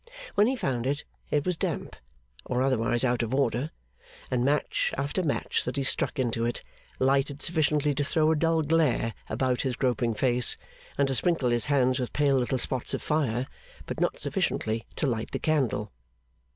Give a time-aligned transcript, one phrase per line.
[0.33, 1.95] When he found it, it was damp,
[2.45, 3.69] or otherwise out of order;
[4.31, 6.63] and match after match that he struck into it
[6.97, 10.57] lighted sufficiently to throw a dull glare about his groping face,
[10.97, 13.45] and to sprinkle his hands with pale little spots of fire,
[13.85, 15.91] but not sufficiently to light the candle.